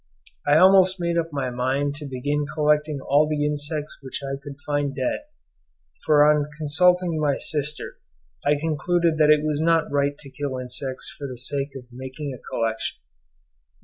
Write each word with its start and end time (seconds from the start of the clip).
I 0.47 0.57
almost 0.57 0.99
made 0.99 1.15
up 1.19 1.31
my 1.31 1.51
mind 1.51 1.93
to 1.97 2.05
begin 2.09 2.47
collecting 2.55 2.99
all 3.01 3.29
the 3.29 3.45
insects 3.45 3.99
which 4.01 4.21
I 4.23 4.33
could 4.41 4.55
find 4.65 4.95
dead, 4.95 5.25
for 6.07 6.25
on 6.25 6.49
consulting 6.57 7.19
my 7.19 7.37
sister 7.37 7.99
I 8.43 8.55
concluded 8.55 9.19
that 9.19 9.29
it 9.29 9.45
was 9.45 9.61
not 9.61 9.91
right 9.91 10.17
to 10.17 10.29
kill 10.31 10.57
insects 10.57 11.13
for 11.15 11.27
the 11.27 11.37
sake 11.37 11.75
of 11.75 11.85
making 11.91 12.33
a 12.33 12.41
collection. 12.41 12.97